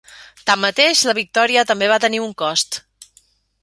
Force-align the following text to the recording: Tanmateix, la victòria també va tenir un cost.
Tanmateix, 0.49 1.03
la 1.11 1.15
victòria 1.19 1.67
també 1.73 1.93
va 1.95 2.01
tenir 2.09 2.25
un 2.27 2.37
cost. 2.47 2.85